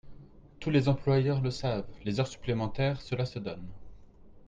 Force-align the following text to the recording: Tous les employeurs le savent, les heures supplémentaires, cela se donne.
Tous 0.59 0.71
les 0.71 0.89
employeurs 0.89 1.41
le 1.41 1.51
savent, 1.51 1.85
les 2.05 2.19
heures 2.19 2.25
supplémentaires, 2.25 2.99
cela 3.01 3.23
se 3.23 3.37
donne. 3.37 3.67